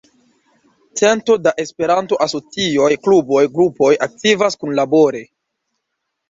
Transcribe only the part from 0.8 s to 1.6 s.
Cento da